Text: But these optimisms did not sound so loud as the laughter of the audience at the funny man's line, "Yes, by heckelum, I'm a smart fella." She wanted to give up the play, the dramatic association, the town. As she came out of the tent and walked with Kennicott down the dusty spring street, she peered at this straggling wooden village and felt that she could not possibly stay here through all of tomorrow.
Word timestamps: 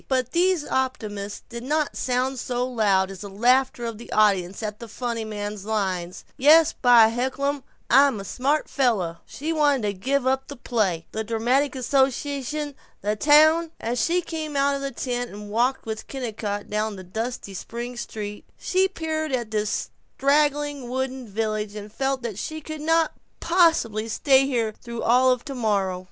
But 0.07 0.31
these 0.31 0.63
optimisms 0.67 1.43
did 1.47 1.61
not 1.61 1.95
sound 1.95 2.39
so 2.39 2.67
loud 2.67 3.11
as 3.11 3.21
the 3.21 3.29
laughter 3.29 3.85
of 3.85 3.99
the 3.99 4.11
audience 4.11 4.63
at 4.63 4.79
the 4.79 4.87
funny 4.87 5.23
man's 5.23 5.63
line, 5.63 6.11
"Yes, 6.37 6.73
by 6.73 7.09
heckelum, 7.09 7.61
I'm 7.87 8.19
a 8.19 8.25
smart 8.25 8.67
fella." 8.67 9.21
She 9.27 9.53
wanted 9.53 9.83
to 9.83 9.93
give 9.93 10.25
up 10.25 10.47
the 10.47 10.55
play, 10.55 11.05
the 11.11 11.23
dramatic 11.23 11.75
association, 11.75 12.73
the 13.01 13.15
town. 13.15 13.73
As 13.79 14.03
she 14.03 14.23
came 14.23 14.55
out 14.57 14.73
of 14.73 14.81
the 14.81 14.89
tent 14.89 15.29
and 15.29 15.51
walked 15.51 15.85
with 15.85 16.07
Kennicott 16.07 16.67
down 16.67 16.95
the 16.95 17.03
dusty 17.03 17.53
spring 17.53 17.95
street, 17.95 18.45
she 18.57 18.87
peered 18.87 19.31
at 19.31 19.51
this 19.51 19.91
straggling 20.17 20.89
wooden 20.89 21.27
village 21.27 21.75
and 21.75 21.93
felt 21.93 22.23
that 22.23 22.39
she 22.39 22.59
could 22.59 22.81
not 22.81 23.11
possibly 23.39 24.07
stay 24.07 24.47
here 24.47 24.71
through 24.81 25.03
all 25.03 25.29
of 25.31 25.45
tomorrow. 25.45 25.99